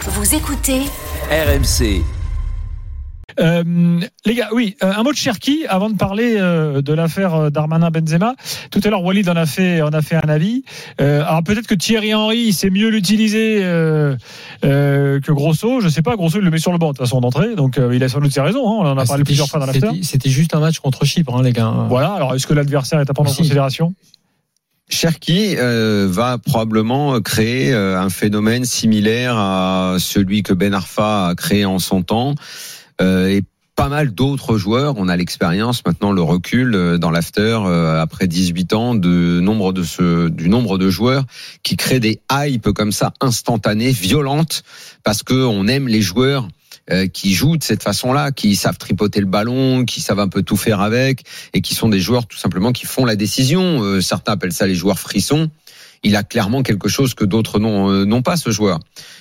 [0.00, 0.80] Vous écoutez
[1.30, 2.02] RMC.
[3.38, 7.34] Euh, les gars, oui, euh, un mot de Cherki avant de parler euh, de l'affaire
[7.34, 8.34] euh, Darmanin-Benzema.
[8.70, 10.64] Tout à l'heure, Walid en a fait, en a fait un avis.
[11.00, 14.16] Euh, alors peut-être que Thierry Henry, il sait mieux l'utiliser euh,
[14.64, 15.80] euh, que Grosso.
[15.80, 17.78] Je sais pas, Grosso, il le met sur le banc de toute façon d'entrée, donc
[17.78, 18.66] euh, il a sans doute ses raisons.
[18.68, 19.80] Hein, on en a Ah, parlé plusieurs fois dans l'after.
[19.92, 21.72] c'était- C'était juste un match contre Chypre, hein, les gars.
[21.88, 22.12] Voilà.
[22.12, 23.38] Alors est-ce que l'adversaire est à prendre en Si.
[23.42, 23.94] considération?
[24.90, 31.34] Cherki euh, va probablement créer euh, un phénomène similaire à celui que Ben Arfa a
[31.34, 32.34] créé en son temps
[33.00, 33.42] euh, et
[33.80, 34.96] pas mal d'autres joueurs.
[34.98, 39.82] On a l'expérience maintenant, le recul euh, dans l'after euh, après 18 ans nombre de
[39.82, 41.24] ce, du nombre de joueurs
[41.62, 44.64] qui créent des hypes comme ça instantanées, violentes,
[45.02, 46.46] parce que on aime les joueurs
[46.90, 50.42] euh, qui jouent de cette façon-là, qui savent tripoter le ballon, qui savent un peu
[50.42, 53.82] tout faire avec, et qui sont des joueurs tout simplement qui font la décision.
[53.82, 55.50] Euh, certains appellent ça les joueurs frissons.
[56.02, 58.80] Il a clairement quelque chose que d'autres n'ont euh, pas ce joueur.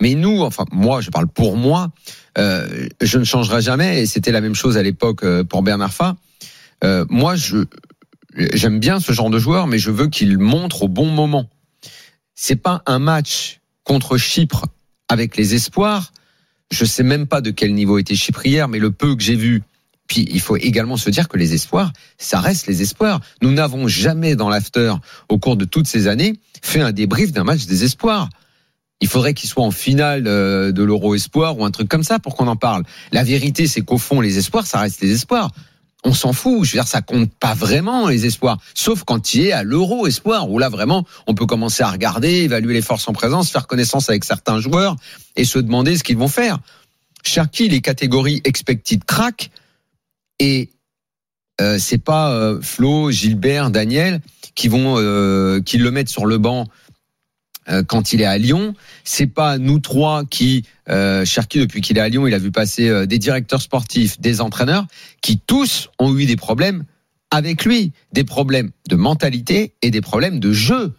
[0.00, 1.90] Mais nous, enfin moi, je parle pour moi,
[2.36, 4.02] je ne changerai jamais.
[4.02, 6.16] Et c'était la même chose à l'époque pour Bernard Fa.
[7.08, 7.64] Moi, je
[8.36, 11.50] j'aime bien ce genre de joueur, mais je veux qu'il montre au bon moment.
[12.34, 14.66] C'est pas un match contre Chypre
[15.08, 16.12] avec les espoirs.
[16.70, 19.34] Je sais même pas de quel niveau était Chypre hier, mais le peu que j'ai
[19.34, 19.62] vu.
[20.06, 23.20] Puis il faut également se dire que les espoirs, ça reste les espoirs.
[23.42, 24.94] Nous n'avons jamais dans l'after,
[25.28, 28.28] au cours de toutes ces années, fait un débrief d'un match des espoirs.
[29.00, 32.18] Il faudrait qu'il soit en finale euh, de l'Euro Espoir ou un truc comme ça
[32.18, 32.82] pour qu'on en parle.
[33.12, 35.50] La vérité, c'est qu'au fond, les espoirs, ça reste les espoirs.
[36.04, 36.64] On s'en fout.
[36.64, 40.06] Je veux dire, ça compte pas vraiment les espoirs, sauf quand il est à l'Euro
[40.06, 43.66] Espoir, où là vraiment, on peut commencer à regarder, évaluer les forces en présence, faire
[43.66, 44.96] connaissance avec certains joueurs
[45.36, 46.58] et se demander ce qu'ils vont faire.
[47.22, 49.50] Cherki, les catégories expected crack
[50.38, 50.70] et
[51.60, 54.20] euh, c'est pas euh, Flo, Gilbert, Daniel
[54.54, 56.66] qui vont euh, qui le mettent sur le banc
[57.86, 58.74] quand il est à Lyon.
[59.04, 62.50] C'est pas nous trois qui euh, Cherki depuis qu'il est à Lyon, il a vu
[62.50, 64.86] passer euh, des directeurs sportifs, des entraîneurs
[65.22, 66.84] qui tous ont eu des problèmes
[67.30, 70.94] avec lui, des problèmes de mentalité et des problèmes de jeu.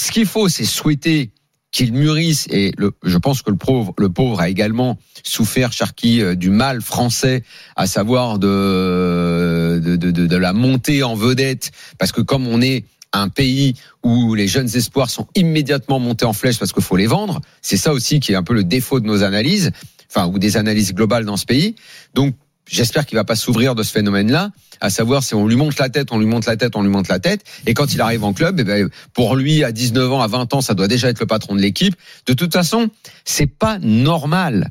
[0.00, 1.30] Ce qu'il faut, c'est souhaiter
[1.70, 6.20] qu'il mûrisse et le, je pense que le pauvre, le pauvre a également souffert, Cherki,
[6.20, 7.44] euh, du mal français,
[7.76, 13.28] à savoir de, de- de la montée en vedette, parce que comme on est un
[13.28, 17.40] pays où les jeunes espoirs sont immédiatement montés en flèche parce qu'il faut les vendre,
[17.60, 19.70] c'est ça aussi qui est un peu le défaut de nos analyses,
[20.10, 21.74] enfin ou des analyses globales dans ce pays.
[22.14, 22.34] Donc
[22.68, 24.50] j'espère qu'il va pas s'ouvrir de ce phénomène-là,
[24.80, 26.90] à savoir si on lui monte la tête, on lui monte la tête, on lui
[26.90, 30.12] monte la tête, et quand il arrive en club, eh ben, pour lui à 19
[30.12, 31.94] ans, à 20 ans, ça doit déjà être le patron de l'équipe.
[32.26, 32.88] De toute façon,
[33.24, 34.70] c'est pas normal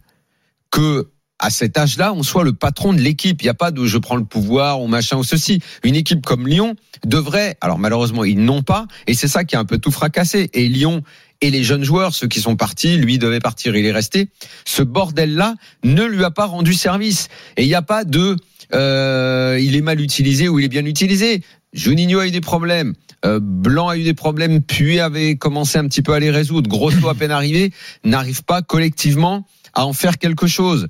[0.72, 1.10] que
[1.42, 3.42] à cet âge-là, on soit le patron de l'équipe.
[3.42, 5.60] Il n'y a pas de je prends le pouvoir ou machin ou ceci.
[5.84, 6.76] Une équipe comme Lyon
[7.06, 10.50] devrait, alors malheureusement ils n'ont pas, et c'est ça qui a un peu tout fracassé.
[10.54, 11.02] Et Lyon
[11.42, 14.30] et les jeunes joueurs, ceux qui sont partis, lui devait partir, il est resté.
[14.66, 17.28] Ce bordel-là ne lui a pas rendu service.
[17.58, 18.38] Et il n'y a pas de
[18.74, 21.42] euh, il est mal utilisé ou il est bien utilisé.
[21.74, 22.94] Juninho a eu des problèmes.
[23.26, 26.70] Euh, Blanc a eu des problèmes, puis avait commencé un petit peu à les résoudre.
[26.70, 27.72] Grosso à peine arrivé,
[28.04, 30.88] n'arrive pas collectivement à en faire quelque chose.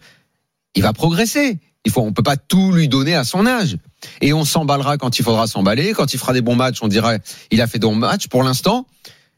[0.75, 1.59] Il va progresser.
[1.85, 3.77] Il faut, on peut pas tout lui donner à son âge.
[4.21, 5.93] Et on s'emballera quand il faudra s'emballer.
[5.93, 8.27] Quand il fera des bons matchs, on dirait il a fait de bons matchs.
[8.27, 8.85] Pour l'instant,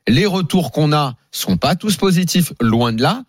[0.07, 3.23] les retours qu'on a sont pas tous positifs, loin de là.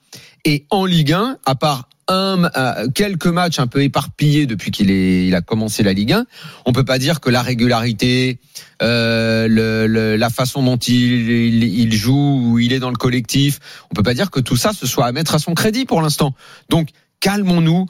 [0.44, 4.90] Et en Ligue 1, à part un, euh, quelques matchs un peu éparpillés depuis qu'il
[4.90, 6.26] il a commencé la Ligue 1,
[6.66, 8.40] on peut pas dire que la régularité,
[8.82, 10.94] euh, le, le- la façon dont il,
[11.30, 13.58] il, il joue, ou il est dans le collectif,
[13.90, 16.02] on peut pas dire que tout ça se soit à mettre à son crédit pour
[16.02, 16.34] l'instant.
[16.68, 16.88] Donc
[17.20, 17.86] calmons-nous.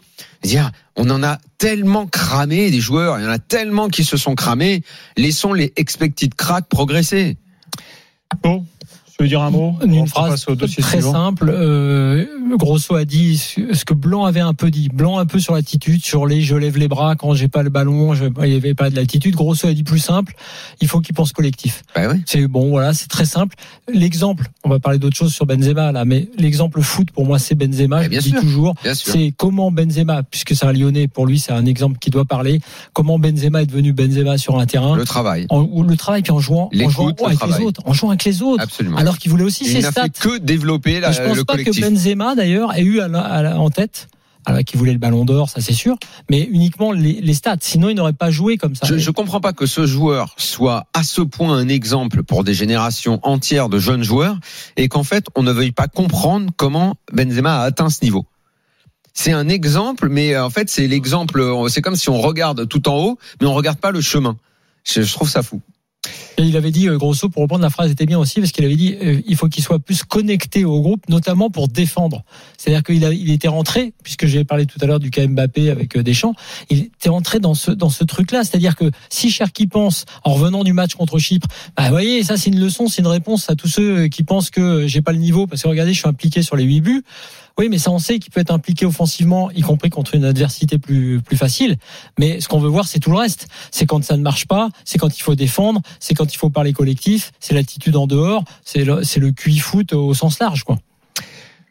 [0.97, 4.35] On en a tellement cramé des joueurs, il y en a tellement qui se sont
[4.35, 4.83] cramés.
[5.17, 7.37] Laissons les expected crack progresser.
[8.43, 8.65] Bon,
[9.17, 11.13] tu veux dire un mot Une On phrase passe au dossier très suivant.
[11.13, 11.49] simple.
[11.55, 12.25] Euh,
[12.57, 14.89] Grosso a dit ce que Blanc avait un peu dit.
[14.89, 17.71] Blanc un peu sur l'attitude, sur les je lève les bras quand j'ai pas le
[17.71, 19.35] ballon, je, il y avait pas de l'attitude.
[19.35, 20.35] Grosso a dit plus simple.
[20.81, 21.83] Il faut qu'il pense collectif.
[21.95, 22.21] Bah ouais.
[22.27, 23.55] C'est bon, voilà, c'est très simple.
[23.93, 27.55] L'exemple, on va parler d'autre chose sur Benzema là, mais l'exemple foot pour moi c'est
[27.55, 27.99] Benzema.
[27.99, 28.41] Mais Je bien le dis sûr.
[28.41, 28.75] toujours.
[28.95, 32.61] C'est comment Benzema, puisque c'est un Lyonnais, pour lui c'est un exemple qui doit parler.
[32.93, 34.97] Comment Benzema est devenu Benzema sur un terrain.
[34.97, 35.47] Le travail.
[35.51, 37.61] En, ou le travail puis en jouant, en jouant avec travail.
[37.61, 38.63] les autres, en jouant avec les autres.
[38.63, 39.04] Absolument.
[39.05, 40.03] Alors qu'il voulait aussi il ses n'a stats.
[40.05, 41.85] fait que développer la- Et je pense le pas collectif.
[41.85, 44.09] que Benzema d'ailleurs ait eu à la- à la- en tête,
[44.47, 45.97] alors qu'il voulait le Ballon d'Or, ça c'est sûr,
[46.31, 47.57] mais uniquement les, les stats.
[47.61, 48.87] Sinon, il n'aurait pas joué comme ça.
[48.87, 52.55] Je, je comprends pas que ce joueur soit à ce point un exemple pour des
[52.55, 54.39] générations entières de jeunes joueurs
[54.77, 58.25] et qu'en fait on ne veuille pas comprendre comment Benzema a atteint ce niveau.
[59.17, 61.43] C'est un exemple, mais euh, en fait c'est l'exemple.
[61.69, 64.37] C'est comme si on regarde tout en haut, mais on regarde pas le chemin.
[64.85, 65.61] Je, je trouve ça fou.
[66.39, 68.77] Il avait dit, euh, Grosso, pour reprendre la phrase, était bien aussi, parce qu'il avait
[68.77, 72.25] dit, euh, il faut qu'il soit plus connecté au groupe, notamment pour défendre.
[72.59, 75.97] C'est-à-dire qu'il il était rentré, puisque j'ai parlé tout à l'heure du cas Mbappé avec
[75.97, 76.35] euh, Deschamps,
[76.71, 78.43] il était rentré dans ce, dans ce truc-là.
[78.45, 81.47] C'est-à-dire que si Cherki pense, en revenant du match contre Chypre,
[81.77, 84.51] bah, vous voyez, ça c'est une leçon, c'est une réponse à tous ceux qui pensent
[84.51, 87.05] que j'ai pas le niveau, parce que regardez, je suis impliqué sur les huit buts.
[87.57, 90.79] Oui, mais ça, on sait qu'il peut être impliqué offensivement, y compris contre une adversité
[90.79, 91.77] plus, plus facile.
[92.19, 93.47] Mais ce qu'on veut voir, c'est tout le reste.
[93.71, 96.51] C'est quand ça ne marche pas, c'est quand il faut défendre, c'est quand il faut
[96.51, 100.79] parler collectif, c'est l'attitude en dehors, c'est le, le QI foot au sens large, quoi.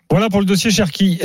[0.09, 1.19] Voilà pour le dossier Cherki.